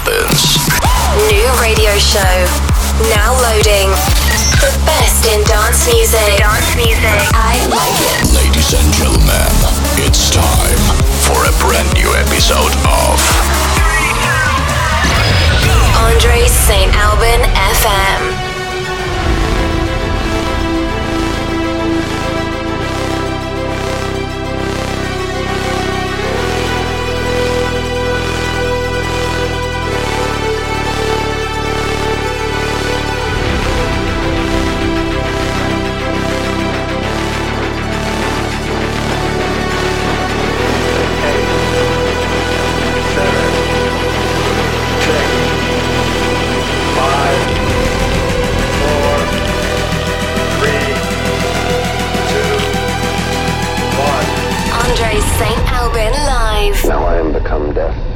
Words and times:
Albin's. 0.00 0.56
New 1.28 1.48
radio 1.60 1.92
show. 1.98 2.20
Now 3.12 3.32
loading. 3.42 3.90
The 4.60 4.72
best 4.84 5.26
in 5.26 5.42
dance 5.44 5.86
music. 5.92 6.38
Dance 6.38 6.76
music. 6.76 7.20
I 7.34 7.60
like 7.68 8.00
it. 8.00 8.32
Ladies 8.34 8.72
and 8.74 8.92
gentlemen, 8.92 9.52
it's 9.96 10.30
time 10.30 10.80
for 11.26 11.44
a 11.44 11.52
brand 11.60 11.92
new 11.94 12.12
episode 12.14 12.72
of 12.88 13.20
Andre 15.96 16.46
St. 16.46 16.94
Albin 16.94 17.40
FM. 17.52 18.39
St. 55.20 55.72
Albin 55.72 56.12
live. 56.12 56.84
Now 56.84 57.04
I 57.04 57.16
am 57.18 57.32
become 57.32 57.72
deaf. 57.74 58.09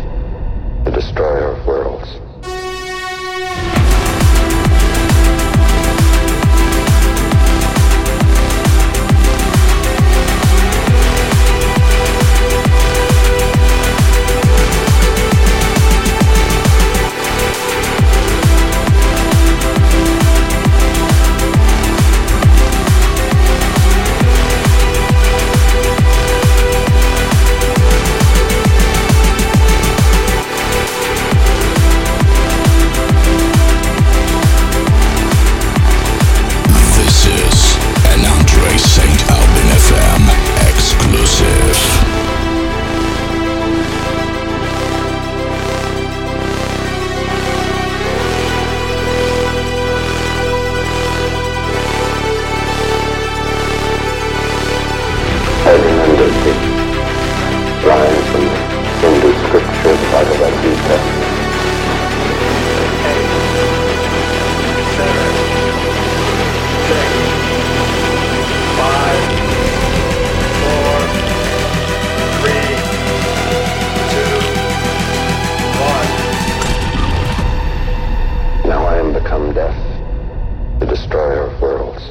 the 80.86 80.94
destroyer 80.94 81.42
of 81.44 81.60
worlds. 81.60 82.02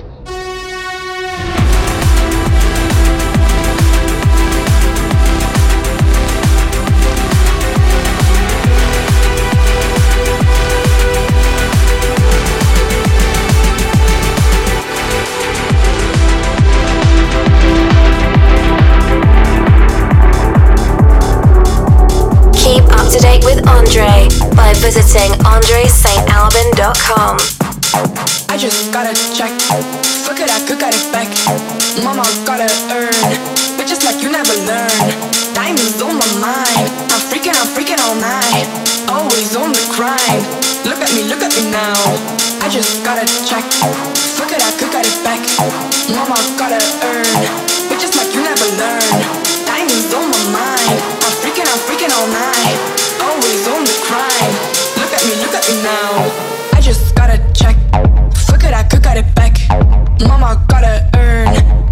Keep 22.58 22.84
up 22.94 23.12
to 23.12 23.20
date 23.20 23.44
with 23.44 23.68
Andre 23.68 24.30
by 24.56 24.74
visiting 24.78 25.32
andresaintalbin.com. 25.44 28.33
I 28.54 28.56
just 28.56 28.94
gotta 28.94 29.18
check. 29.34 29.50
Fuck 30.22 30.38
it, 30.38 30.46
I 30.46 30.62
could 30.70 30.78
get 30.78 30.94
it 30.94 31.10
back. 31.10 31.26
Mama 32.06 32.22
gotta 32.46 32.70
earn. 32.94 33.10
Bitches 33.82 34.06
like 34.06 34.22
you 34.22 34.30
never 34.30 34.54
learn. 34.70 35.10
Diamonds 35.58 35.98
on 36.06 36.22
my 36.22 36.30
mind. 36.38 36.86
I'm 37.10 37.24
freaking, 37.34 37.58
I'm 37.58 37.66
freaking 37.74 37.98
all 38.06 38.14
night. 38.14 38.70
Always 39.10 39.58
on 39.58 39.74
the 39.74 39.82
grind. 39.98 40.46
Look 40.86 41.02
at 41.02 41.10
me, 41.18 41.26
look 41.26 41.42
at 41.42 41.50
me 41.58 41.66
now. 41.74 41.98
I 42.62 42.70
just 42.70 43.02
gotta 43.02 43.26
check. 43.42 43.66
Fuck 44.38 44.54
it, 44.54 44.62
I 44.62 44.70
could 44.78 44.94
get 44.94 45.02
it 45.02 45.18
back. 45.26 45.42
Mama 46.14 46.38
gotta 46.54 46.78
earn. 47.10 47.34
Bitches 47.90 48.14
like 48.14 48.38
you 48.38 48.46
never 48.46 48.70
learn. 48.78 49.18
Diamonds 49.66 50.14
on 50.14 50.30
my 50.30 50.62
mind. 50.62 50.98
I'm 51.26 51.34
freaking, 51.42 51.66
I'm 51.66 51.82
freaking 51.90 52.14
all 52.14 52.30
night. 52.30 52.78
Always 53.18 53.66
on 53.66 53.82
the 53.82 53.98
grind. 54.06 54.54
Look 55.02 55.10
at 55.10 55.26
me, 55.26 55.42
look 55.42 55.58
at 55.58 55.66
me 55.66 55.76
now. 55.82 56.30
I 56.78 56.80
just 56.86 57.18
gotta 57.18 57.42
check 57.58 57.83
got 59.14 59.26
it 59.26 59.36
back. 59.36 59.56
Mama 60.28 60.64
gotta 60.68 61.08
earn. 61.16 61.48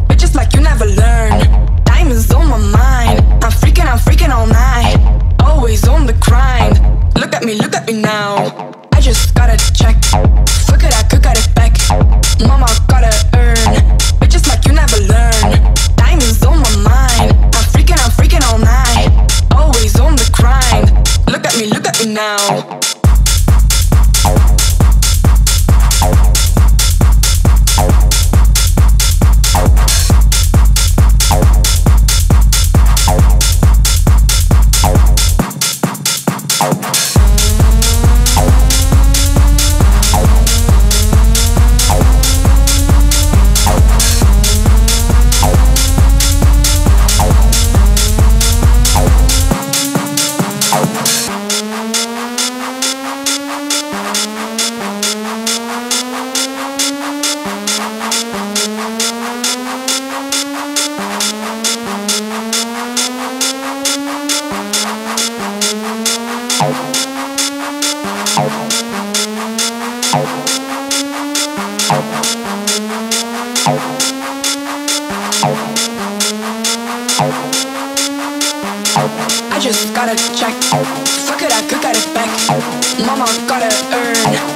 Bitches 0.07 0.33
like 0.35 0.53
you 0.53 0.61
never 0.61 0.85
learn. 0.85 1.83
Diamonds 1.83 2.31
on 2.33 2.47
my 2.47 2.57
mind. 2.57 3.19
I'm 3.43 3.51
freaking, 3.51 3.85
I'm 3.85 3.99
freaking 3.99 4.29
all 4.29 4.47
night. 4.47 4.97
Always 5.43 5.87
on 5.87 6.07
the 6.07 6.13
grind. 6.13 6.79
Look 7.15 7.35
at 7.35 7.43
me, 7.43 7.55
look 7.55 7.75
at 7.75 7.85
me 7.85 8.01
now. 8.01 8.73
I 8.93 9.01
just 9.01 9.35
gotta 9.35 9.57
check. 9.73 9.97
someone 83.27 83.47
gotta 83.47 83.69
earn. 83.93 84.50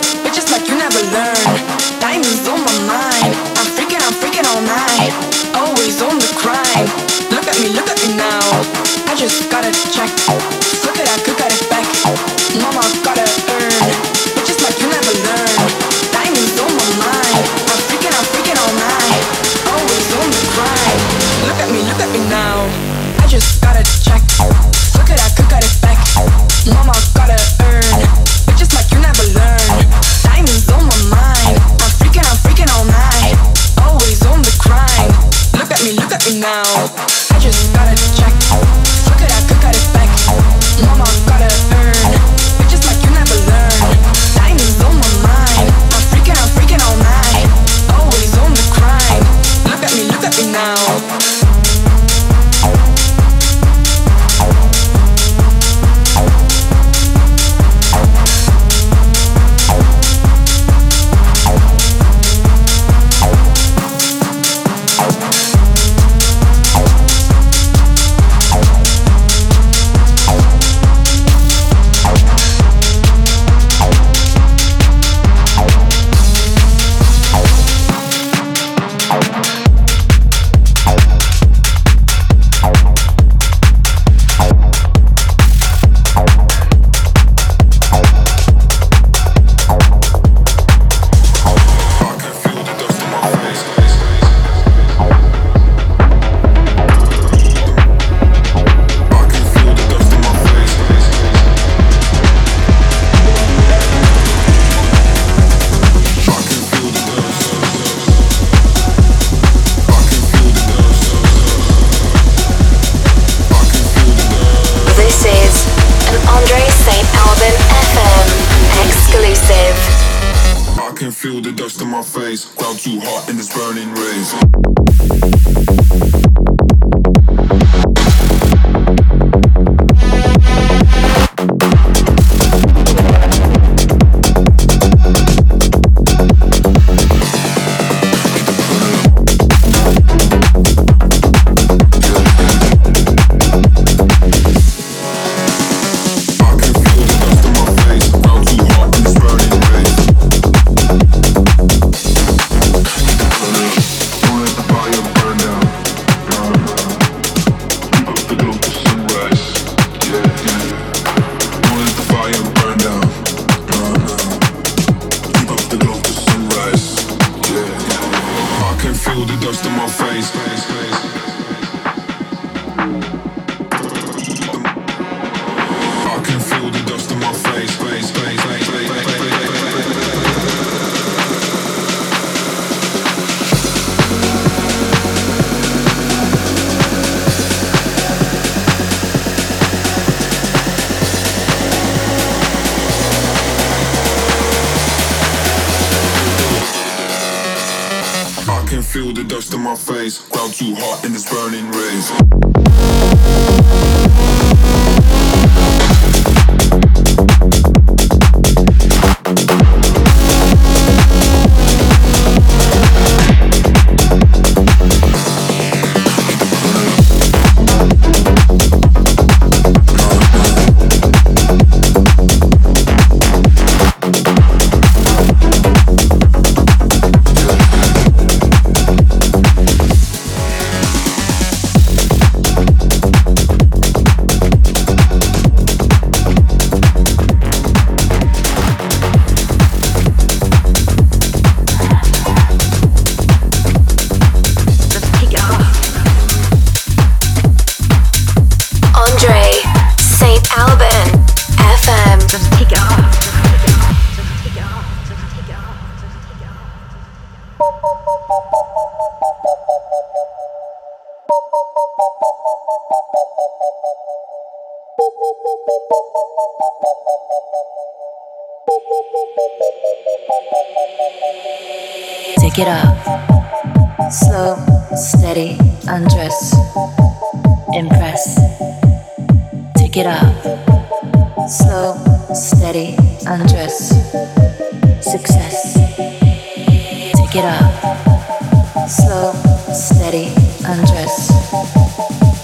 It 287.37 287.43
up. 287.43 288.87
Slow, 288.87 289.33
steady, 289.73 290.27
undress. 290.65 291.29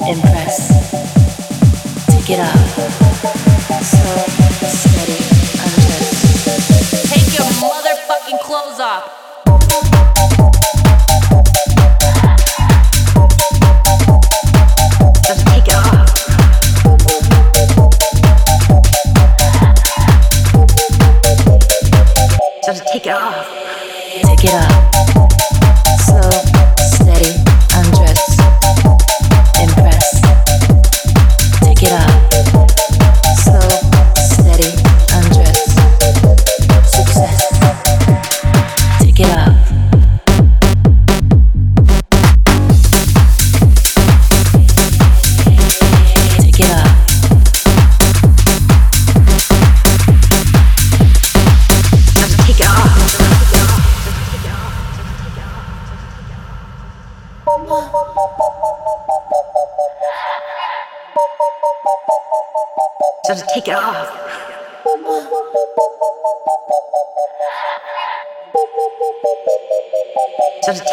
Impress. 0.05 0.80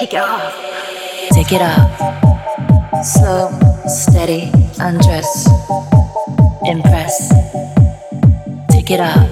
Take 0.08 0.14
it 0.14 0.22
off. 0.22 0.54
Take 1.32 1.52
it 1.52 1.60
off. 1.60 3.04
Slow, 3.04 3.50
steady, 3.86 4.50
undress. 4.80 5.46
Impress. 6.64 7.28
Take 8.70 8.90
it 8.90 9.00
off. 9.00 9.28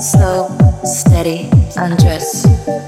Slow, 0.00 0.48
steady, 0.84 1.50
undress 1.76 2.87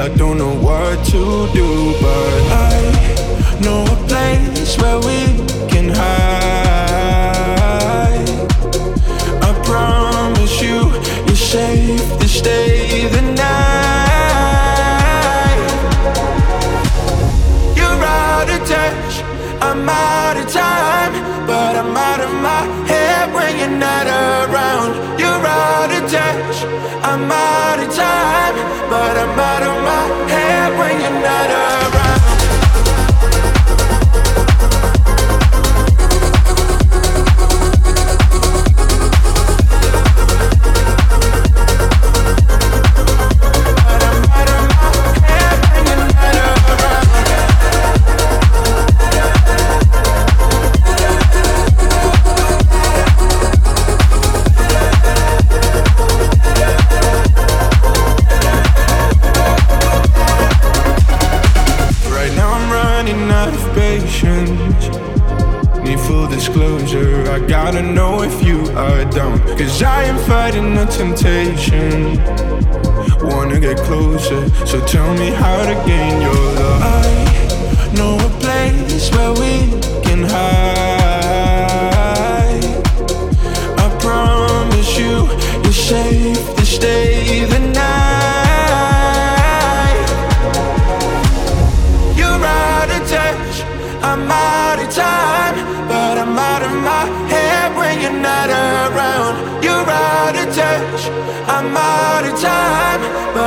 I 0.00 0.08
don't 0.08 0.38
know 0.38 0.54
what 0.60 1.04
to 1.06 1.48
do, 1.52 1.94
but 2.00 2.42
I 2.50 3.60
know 3.62 3.84
a 3.84 3.96
place 4.08 4.76
where 4.78 4.98
we 4.98 5.43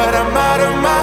but 0.07 0.15
I'm 0.15 0.37
out 0.37 0.61
of 0.61 0.81
my 0.81 0.96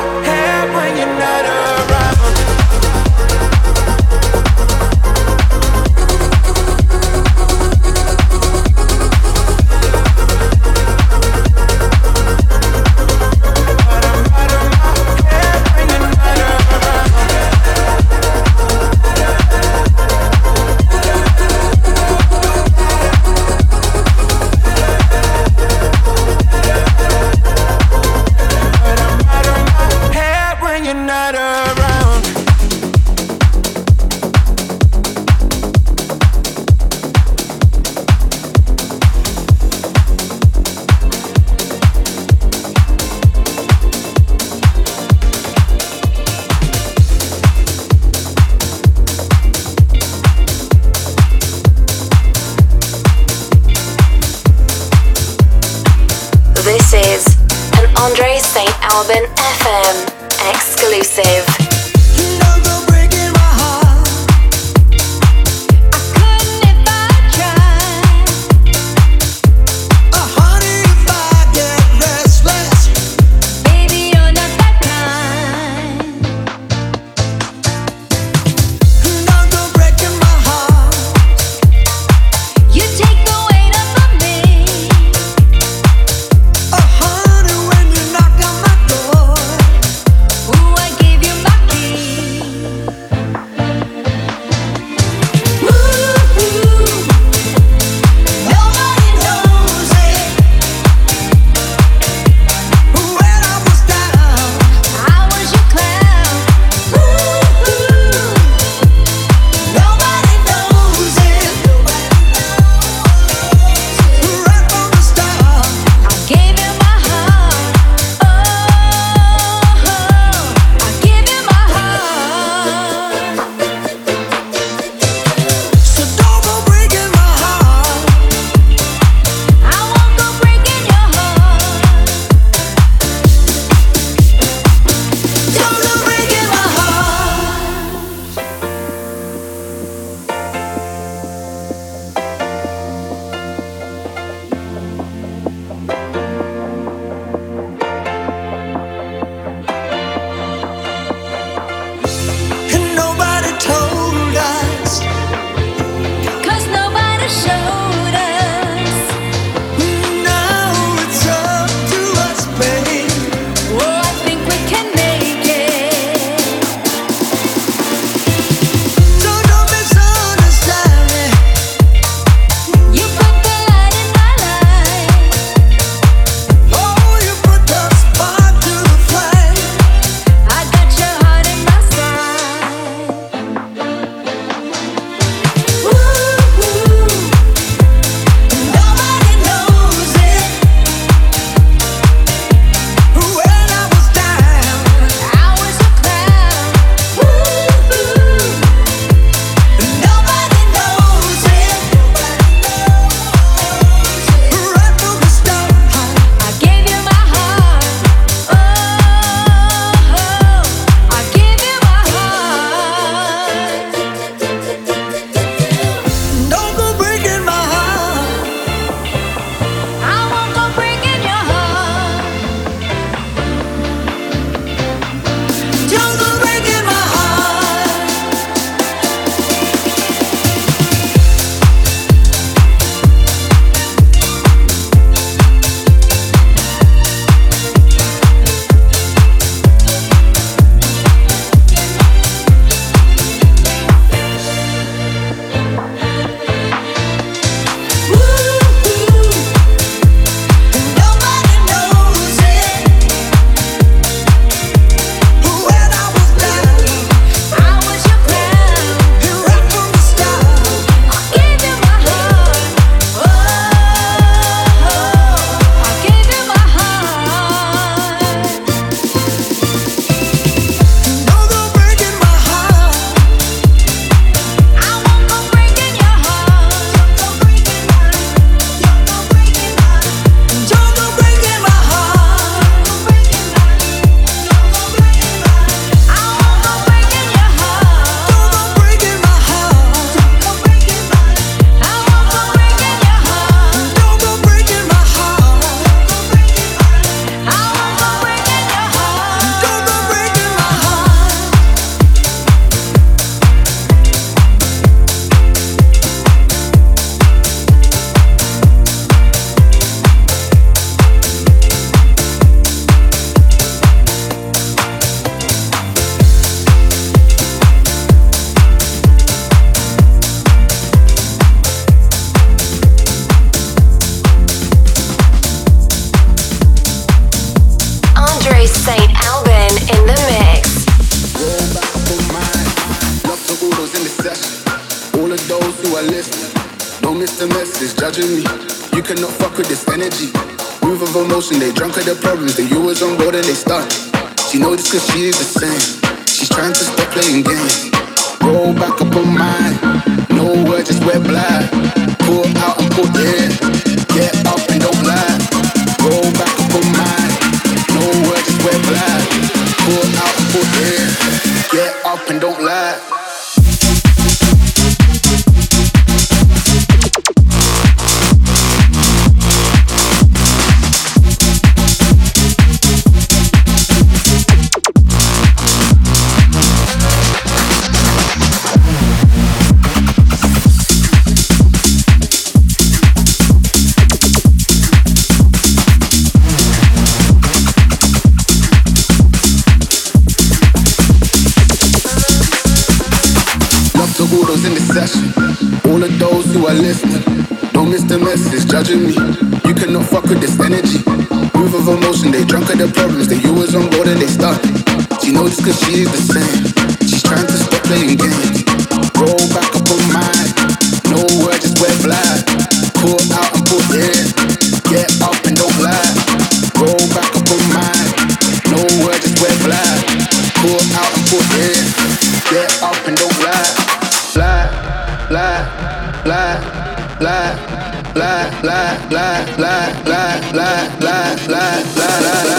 la, 432.20 432.44
la. 432.44 432.53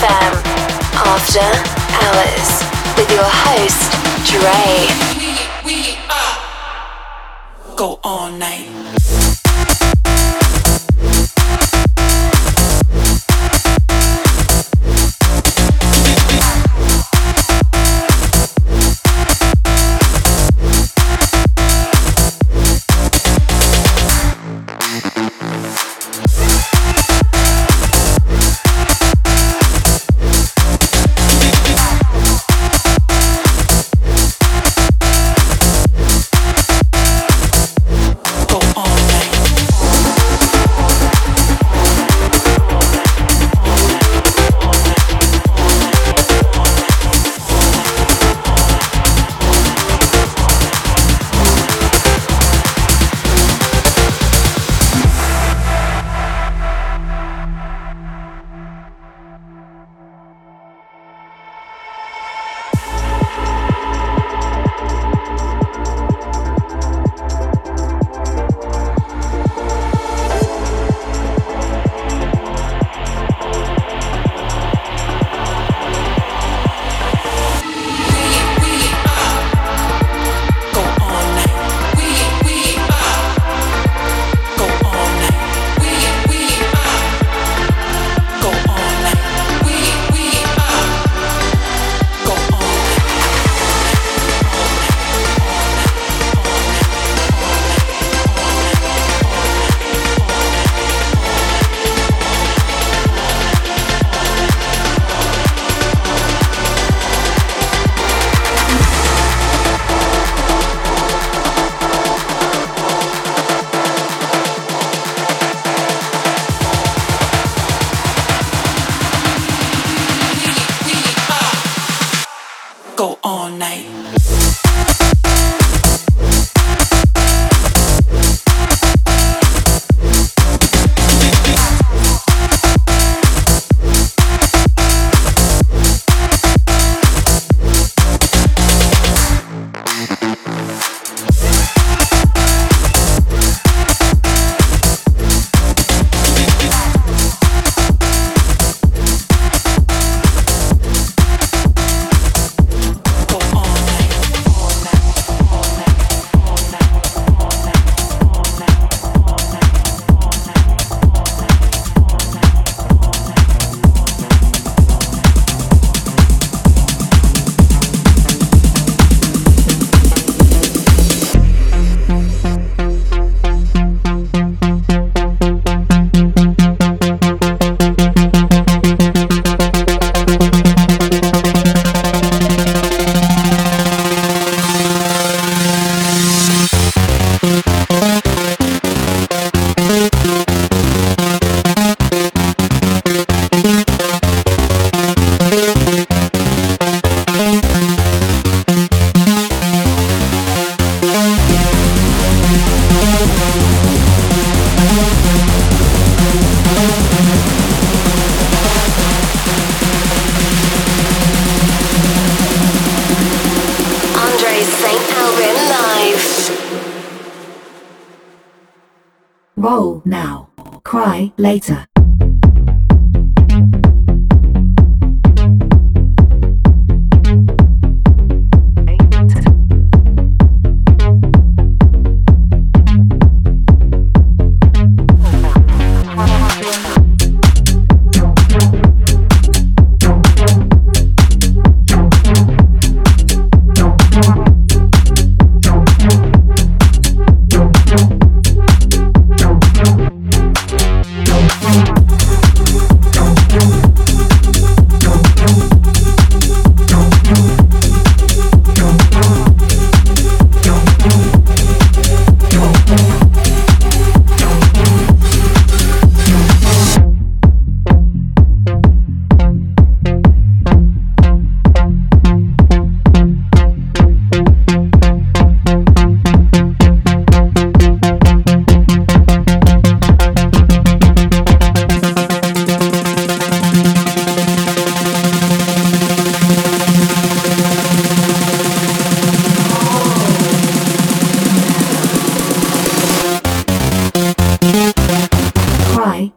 FM. 0.00 0.32
After 1.12 1.50
Hours 2.00 2.50
with 2.96 3.10
your 3.10 3.28
host, 3.44 3.92
Dre. 4.30 4.88
We, 5.18 5.36
we, 5.64 5.76
we 5.76 5.98
are. 6.08 7.76
Go 7.76 8.00
all 8.02 8.30
night. 8.30 9.29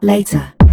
Later. 0.04 0.63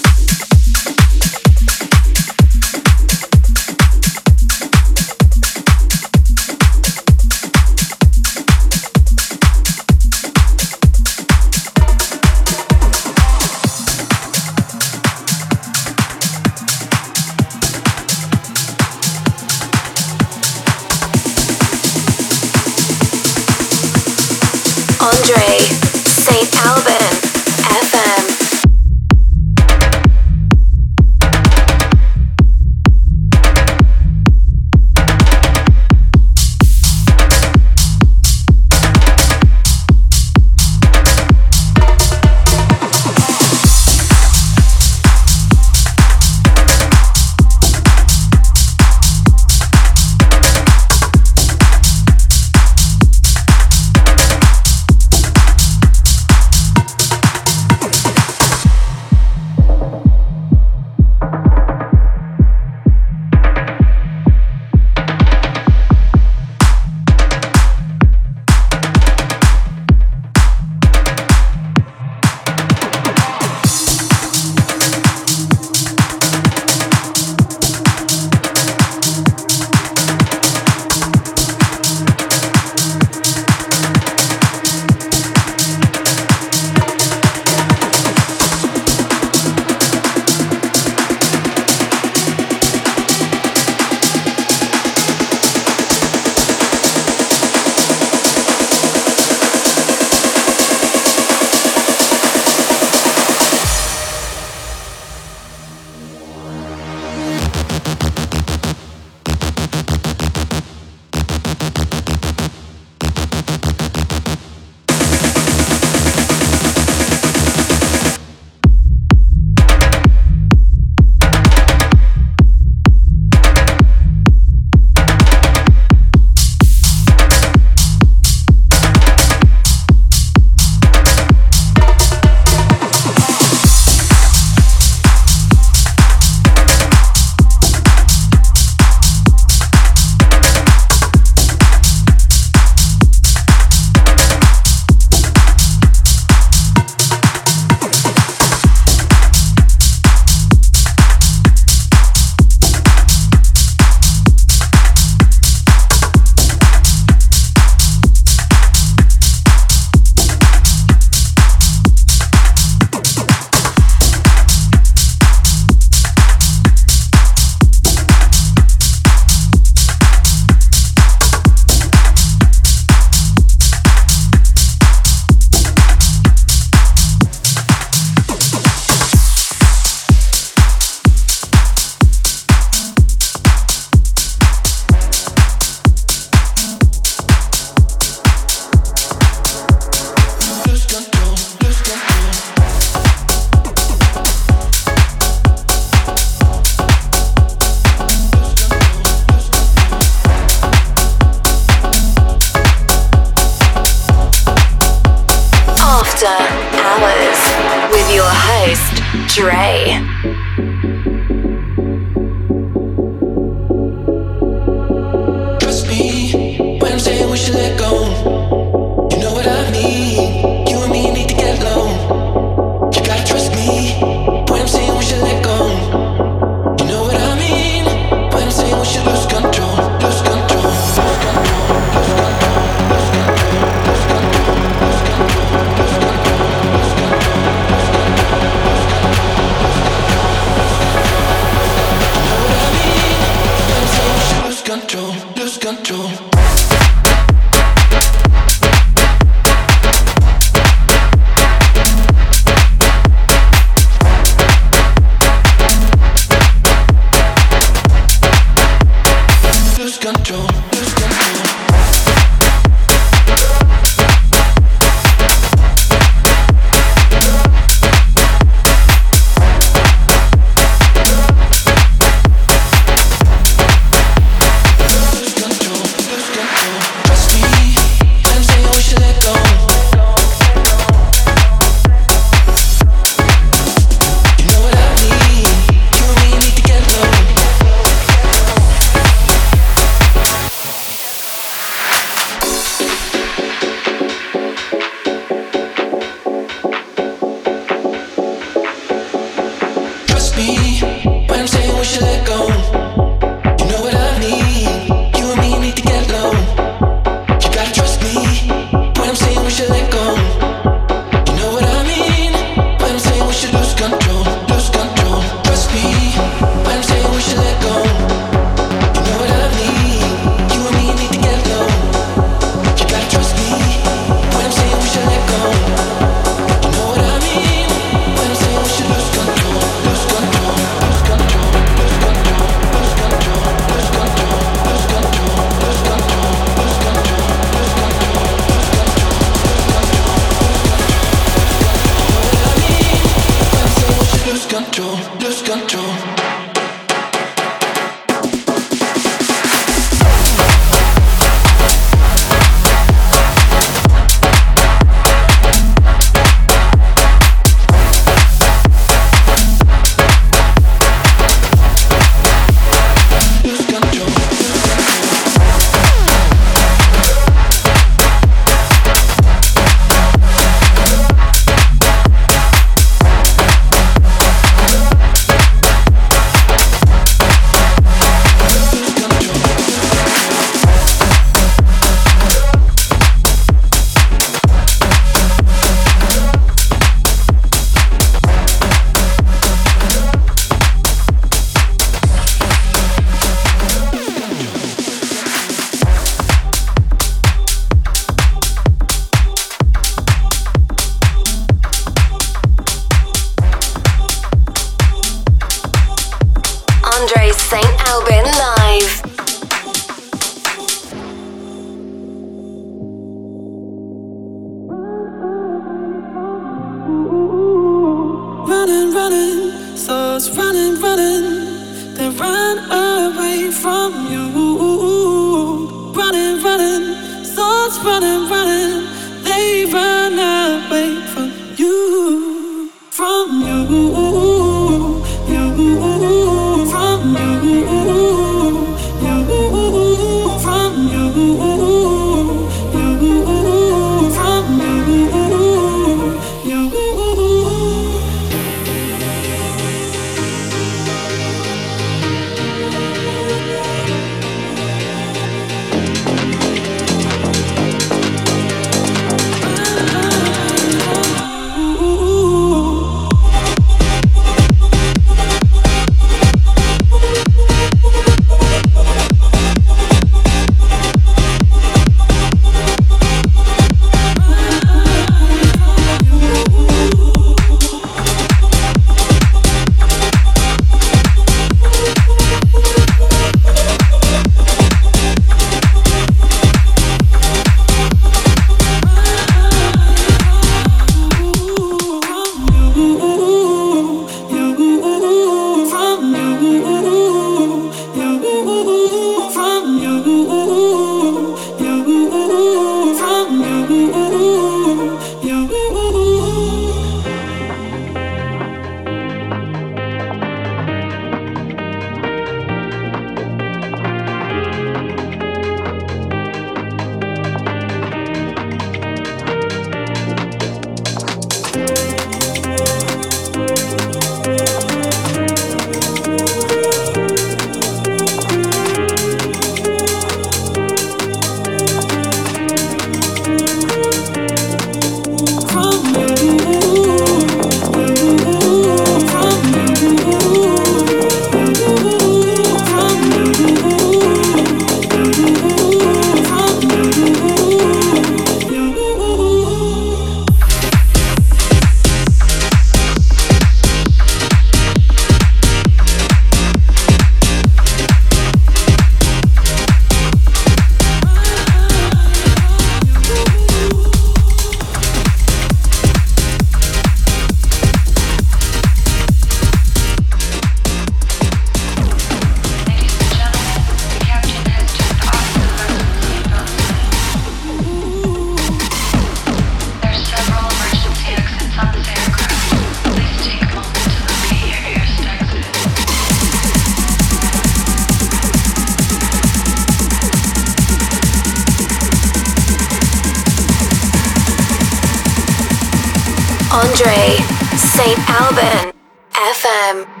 Andre 596.53 597.15
St. 597.55 597.97
Albin 598.09 598.73
FM. 599.15 600.00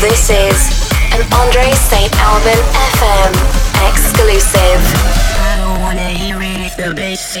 This 0.00 0.30
is 0.30 0.90
an 1.12 1.26
Andre 1.34 1.72
St. 1.72 2.12
Albin 2.20 2.62
FM 2.94 3.32
exclusive. 3.90 4.80
I 5.42 5.56
don't 5.58 5.80
wanna 5.80 6.08
hear 6.10 6.38
it, 6.40 6.76
the 6.76 6.94
bass 6.94 7.34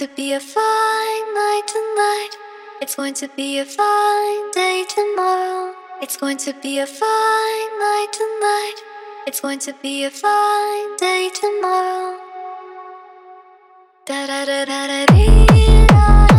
to 0.00 0.08
be 0.16 0.32
a 0.32 0.40
fine 0.40 1.34
night 1.34 1.62
tonight. 1.66 2.30
It's 2.80 2.94
going 2.94 3.12
to 3.12 3.28
be 3.36 3.58
a 3.58 3.66
fine 3.66 4.50
day 4.52 4.82
tomorrow. 4.88 5.74
It's 6.00 6.16
going 6.16 6.38
to 6.38 6.54
be 6.62 6.78
a 6.78 6.86
fine 6.86 7.70
night 7.78 8.06
tonight. 8.10 8.76
It's 9.26 9.40
going 9.40 9.58
to 9.58 9.74
be 9.82 10.04
a 10.04 10.10
fine 10.10 10.96
day 10.96 11.28
tomorrow. 11.34 12.16
Da 14.06 14.26
da 14.26 14.46
da 14.46 14.64
da 14.64 14.86
da 14.86 15.06
dee 15.12 15.86
da. 15.86 16.29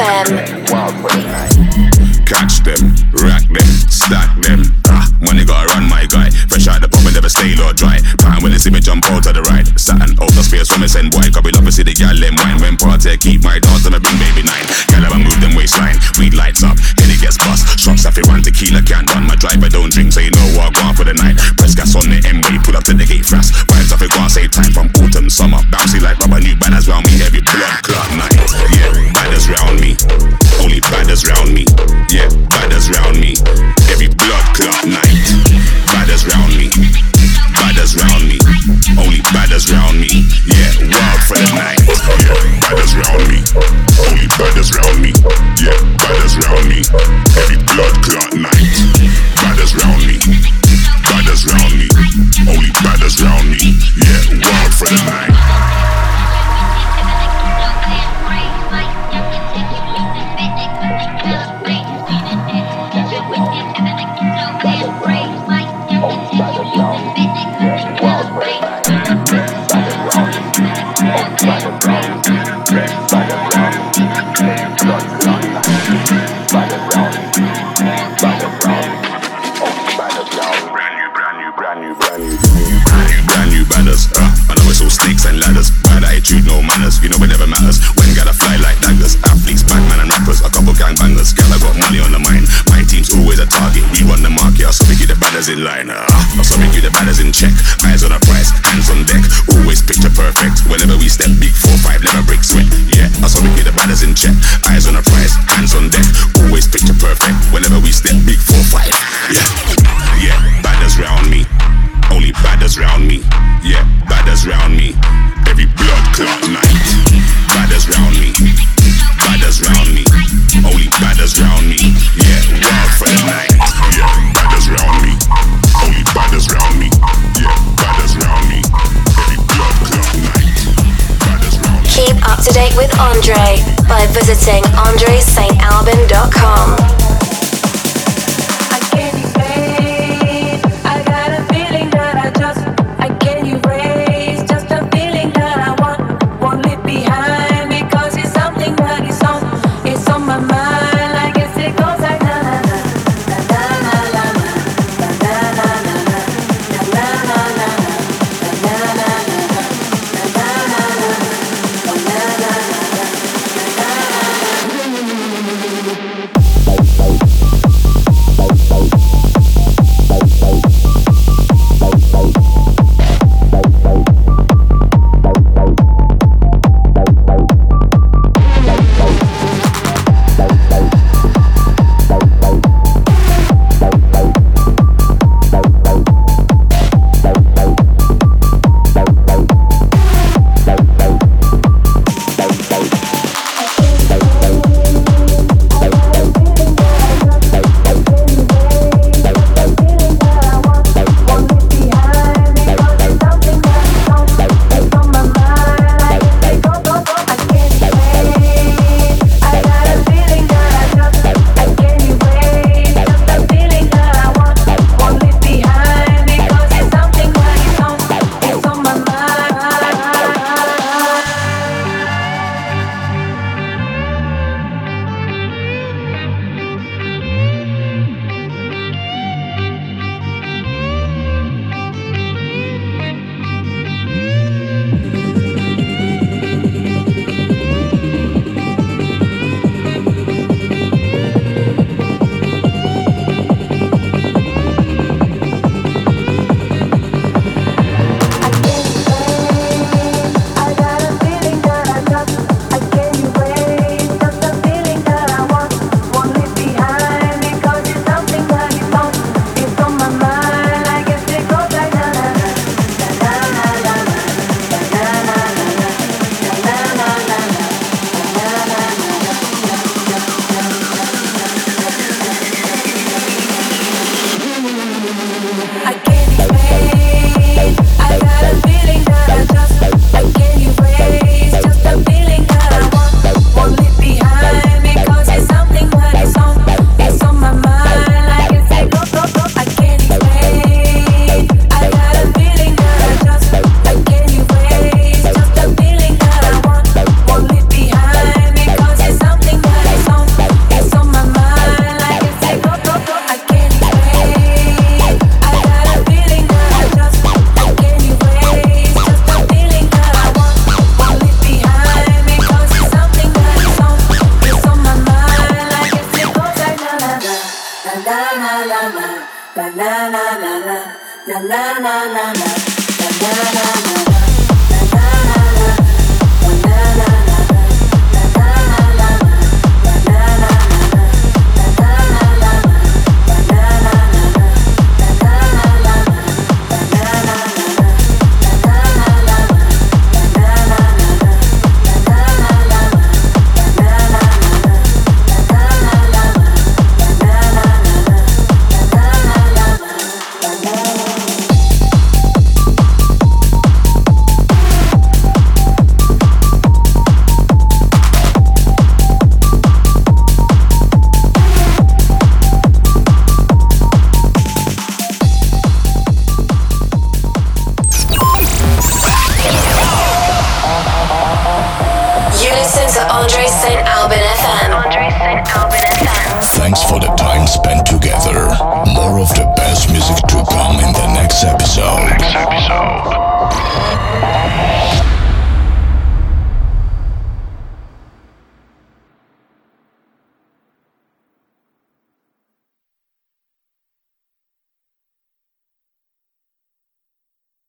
FM. 0.00 0.39